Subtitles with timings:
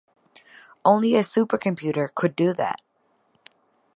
[0.83, 2.81] Only a supercomputer could do that.